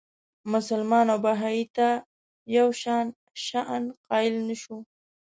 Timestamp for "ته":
1.75-1.87